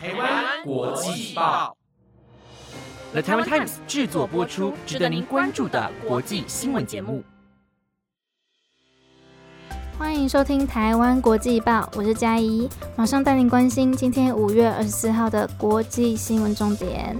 [0.00, 1.76] 台湾国际报
[3.10, 7.24] ，The Taiwan Times 制作播出，值得您关注的国际新闻节目。
[9.98, 17.16] 欢迎收听台湾国际报，我是嘉怡，马上带您关心今天五月二十四号的国际新闻重点。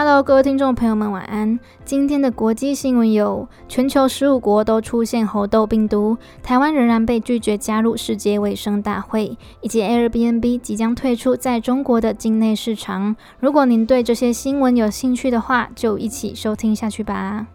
[0.00, 1.58] Hello，各位听众朋友们，晚安。
[1.84, 13.16] 今天的国际新闻有：全球十五国都出现猴痘病毒，台湾仍然被拒绝加入世界卫生大会，以及 Airbnb 即将退出在中国的境内市场。
[13.40, 17.48] 如果您对这些新闻有兴趣的话，就一起收听下去吧。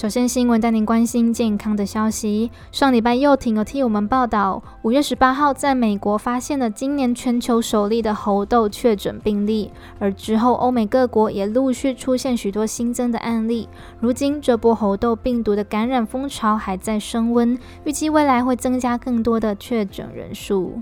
[0.00, 2.50] 首先，新闻带您关心健康的消息。
[2.72, 13.68] 上礼拜，又挺有替我们报道，五月十八号在美国发现了今年全球首例的猴痘确诊病例，而之后欧美各国也陆续出现许多新增的案例。
[14.00, 20.80] 如今，这波猴痘病毒的感染风潮还在升温，预计未来会增加更多的确诊人数。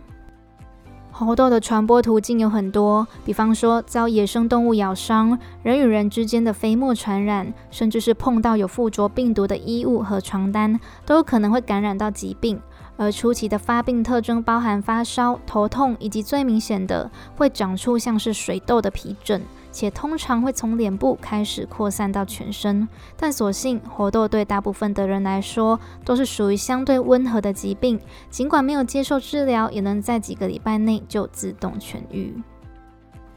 [1.18, 12.60] 猴痘的传播途径有很多，比方说遭野生动物咬伤、人与人之间的飞沫传染，甚至是碰到有附着病毒的衣物和床单，都有可能会感染到疾病。
[12.96, 19.42] 而初期的发病特征包含发烧、头痛，以及最明显的会长出像是水痘的皮疹。
[19.70, 32.34] 且通常会从脸部开始扩散到全身，但所幸活痘对大部分的人来说都是属于相对温和的疾病，尽管没有接受治疗，也能在几个礼拜内就自动痊愈。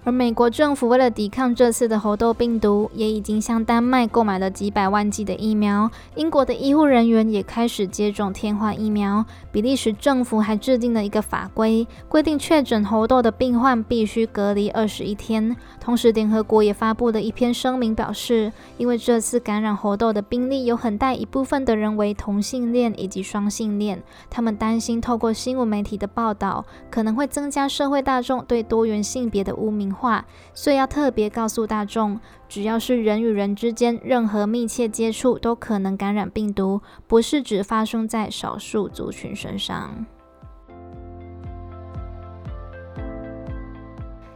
[0.04, 5.90] 而美国政府为了抵抗这次的猴痘病毒，也已经向丹麦购买了几百万剂的疫苗。
[6.16, 9.24] 英国的医护人员也开始接种天花疫苗。
[9.52, 15.56] 比利时政府还制定了一个法规，规定确诊猴痘的病患必须隔离二十一天。
[15.80, 30.26] 同时，联合国也发布了一篇声明，表示因为这次感染猴痘的病例有很大一部分的人为同性恋以及双性恋，他们担心透过新闻媒体的报道，可能会增加社会大众对多元性别的污名话。
[30.54, 40.06] 所以要特别告诉大众，只要是人与人之间任何密切接触，都可能感染病毒，不是只发生在少数族群身上。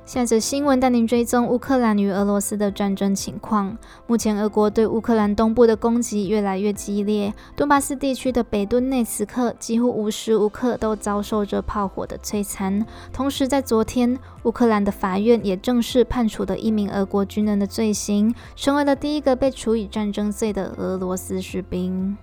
[0.05, 3.75] 下则新闻带您追踪乌克兰与俄罗斯的战争情况。
[4.05, 12.85] 目前，俄国对乌克兰东部的攻击越来越激烈，顿巴斯地区的北顿内茨克几乎无时无刻都遭受着炮火的摧残。
[13.11, 22.15] 同时，在昨天，乌克兰的法院也正式判处了一名俄国军人的罪行，成为了第一个被处以战争罪的俄罗斯士兵。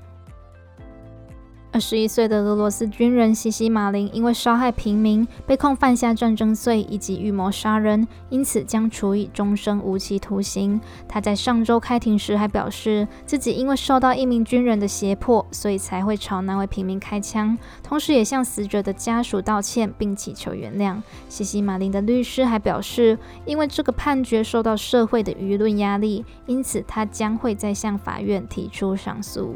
[1.73, 10.79] 二十一岁的俄罗斯军人西西马林因为杀害平民，被控犯下战争罪以及预谋杀人，因此将处以终身无期徒刑。
[11.09, 21.01] 他在上周开庭时还表示，自己因为受到一名军人的胁迫，所以才会朝那位平民开枪，同时也向死者的家属道歉并祈求原谅。
[21.31, 29.55] 西西马林的律师还表示，因为这个判决受到社会的舆论压力，因此他将会再向法院提出上诉。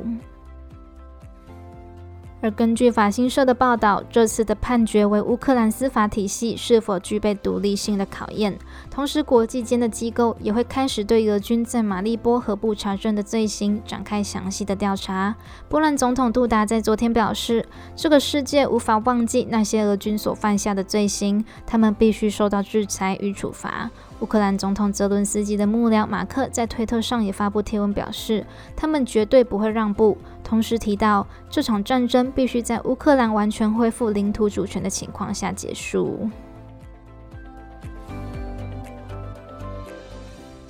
[2.47, 8.57] 而根据法新社的报道，这次的判决为乌克兰司法体系是否具备独立性的考验。
[8.89, 15.35] 同时，国际间的机构也会开始对俄军在马利波和布查镇的罪行展开详细的调查。
[15.69, 23.91] 波兰总统杜达在昨天表示：“这个世界无法忘记那些俄军所犯下的罪行，他们必须受到制裁与处罚。”
[24.21, 36.31] 乌克兰总统泽伦斯基的幕僚马克在推特上也发布贴文表示，他们绝对不会让步，同时提到这场战争必须在乌克兰完全恢复领土主权的情况下结束。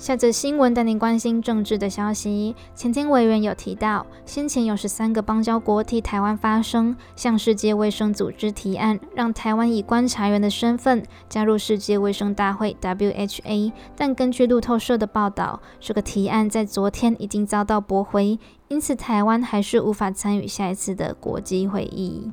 [0.07, 2.55] 下则新闻带您关心政治的消息。
[2.73, 13.73] 前天委员有提到，先前有十三个邦交国替台湾发声，向世界卫生组织提案，让台湾以观察员的身份加入世界卫生大会 （WHA）。
[13.97, 18.39] 但根据路透社的报道，这个提案在昨天已经遭到驳回，
[18.69, 22.31] 因此台湾还是无法参与下一次的国际会议。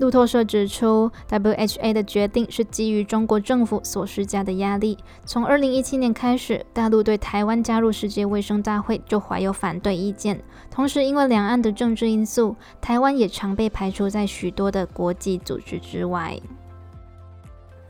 [0.00, 4.96] 路透社指出，WHA 的决定是基于中国政府所施加的压力。
[5.26, 10.42] 从2017年开始，大陆对台湾加入世界卫生大会就怀有反对意见。
[10.70, 16.40] 同时，因为两岸的政治因素，台湾也常被排除在许多的国际组织之外。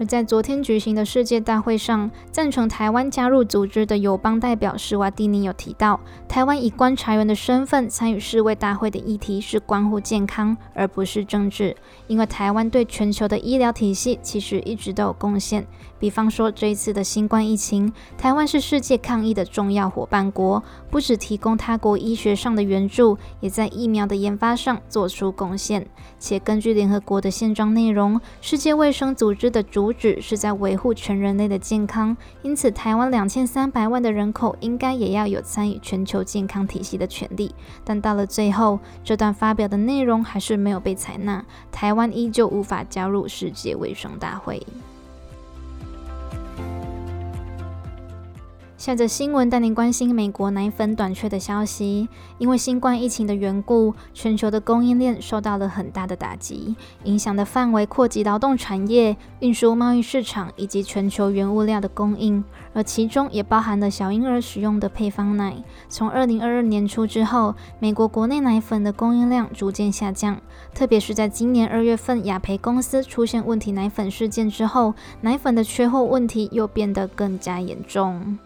[0.01, 11.77] 而在昨天举行的世界大会上，赞成台湾加入组织的友邦代表施瓦蒂尼有提到，台湾以观察员的身份参与世卫大会的议题是关乎健康，而不是政治。
[12.07, 15.67] 因为台湾对全球的医疗体系其实一直都有贡献。
[15.99, 25.87] 比方说这一次的新冠疫情，台湾是世界抗疫的重要伙伴国，不只提供他国医学上的援助，也在疫苗的研发上做出贡献。
[26.19, 37.55] 且根据联合国的宪章内容，世界卫生组织的主旨是在维护全人类的健康，因此台湾两千三百万的人口应该也要有参与全球健康体系的权利。
[37.85, 44.61] 但到了最后，这段发表的内容还是没有被采纳，台湾依旧无法加入世界卫生大会。
[48.81, 52.09] 下着新闻带您关心美国奶粉短缺的消息。
[52.39, 56.75] 因为新冠疫情的缘故，全球的供应链受到了很大的打击，
[57.05, 62.43] 影响的范围扩及劳动产业、运输贸易市场以及全球原物料的供应，
[62.73, 65.63] 而其中也包含了小婴儿使用的配方奶。
[65.91, 70.41] 从二零二二年初之后，美国国内奶粉的供应量逐渐下降，
[70.75, 78.39] 特别是在今年二月份雅培公司出现问题奶粉事件之后，奶粉的缺货问题又变得更加严重。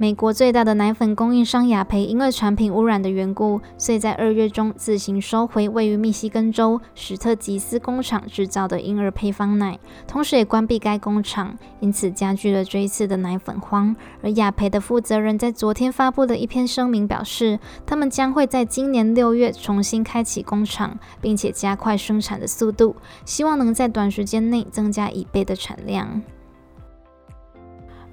[0.00, 13.96] 美国最大的奶粉供应商雅培因为产品污染的缘故，所以在二月中自行收回位于密西根州史特吉斯工厂制造的婴儿配方奶，同时也关闭该工厂，因此加剧了这一次的奶粉荒。
[14.22, 26.22] 而雅培的负责人在昨天发布的一篇声明表示，他们将会在今年六月重新开启工厂，并且加快生产的速度，希望能在短时间内增加一倍的产量。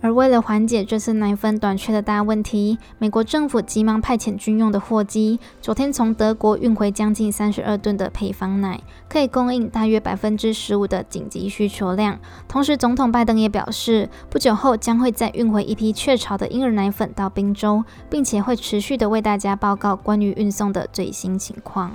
[0.06, 8.80] 而为了缓解这次奶粉短缺的大问题，美国政府急忙派遣军用的货机，昨天从德国运回将近三十二吨的配方奶，
[9.10, 12.20] 可以供应大约百分之十五的紧急需求量。
[12.48, 21.92] 同时，总统拜登也表示，不久后将会再运回一批雀巢的婴儿奶粉到宾州，并且会持续的为大家报告关于运送的最新情况。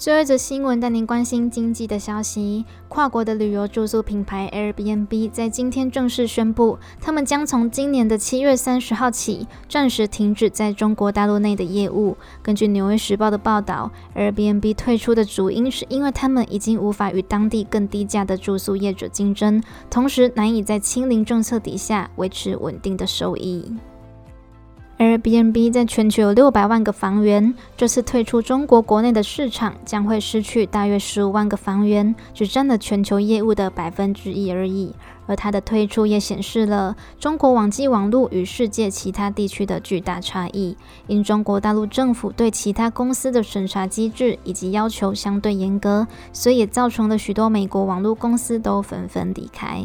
[0.00, 2.64] 最后一则新闻带您关心经济的消息。
[2.88, 12.16] 跨国的旅游住宿品牌 Airbnb 在今天正式宣布，他们将从今年的七月三十号起暂时停止在中国大陆内的业务。
[12.42, 23.70] 根据《纽约时报》的报道，Airbnb 退出的主因是因为他们已经无法与当地更低价的住宿业者竞争，同时难以在清零政策底下维持稳定的收益。
[25.00, 34.94] Airbnb 在全球有六百万个房源，这次退出中国国内的市场，将会失去大约十五万个房源，只占了全球业务的百分之一而已。
[35.26, 40.76] 而它的退出也显示了中国网际网络与世界其他地区的巨大差异。
[41.06, 49.82] 因中国大陆政府对其他公司的审查机制以及要求相对严格，所以也造成了许多美国网络公司都纷纷离开。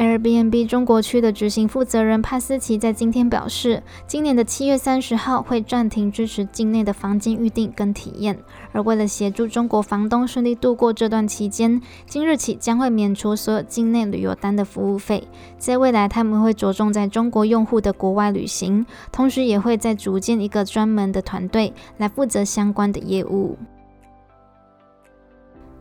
[0.00, 8.38] Airbnb 中国区的执行负责人帕斯奇在今天表示，今年的七月三十号会暂停支持境内的房间预订跟体验，
[8.72, 15.28] 而为了协助中国房东顺利度过这段期间，今日起将会免除所有境内旅游单的服务费。
[15.58, 23.58] 在未来，他们会着重在中国用户的国外旅行，同时也会再组建一个专门的团队来负责相关的业务。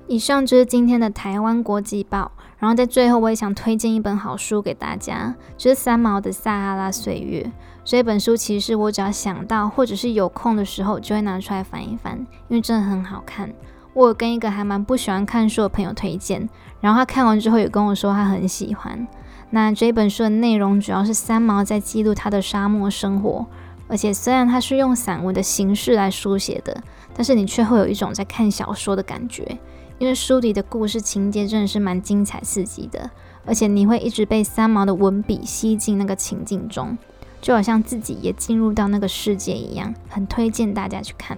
[0.10, 2.32] 以上就是今天的台湾国际报。
[2.58, 7.44] 然后在最后，我也想推荐一本好书给大家，就是三毛的《撒哈拉岁月》
[7.86, 8.36] 这本书。
[8.36, 12.18] 其实我只要想到或者是有空的时候，就会拿出来翻一翻，
[12.48, 13.54] 因为真的很好看。
[13.94, 16.50] 我有跟一个还蛮不喜欢看书的朋友推荐，
[16.82, 19.08] 然后他看完之后也跟我说他很喜欢。
[19.52, 23.46] 那这本书的内容主要是三毛在记录他的沙漠生活，
[23.88, 29.58] 而且虽然他是用散文的形式来书写的，但是你却会有一种在看小说的感觉。
[30.00, 33.12] 因为书里的故事情节真的是蛮精彩刺激的，
[33.46, 36.98] 而且你会一直被三毛的文笔吸进那个情境中，
[37.42, 41.38] 就好像自己也进入到那个世界一样，很推荐大家去看。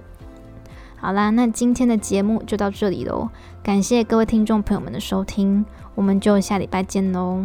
[0.95, 3.29] 好啦，那今天的节目就到这里喽，
[3.63, 5.65] 感谢各位听众朋友们的收听，
[5.95, 7.43] 我们就下礼拜见喽。